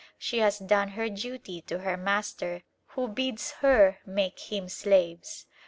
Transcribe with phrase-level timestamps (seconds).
[0.17, 2.63] She has done her duty to her master
[2.95, 5.45] who bids her make him slaves.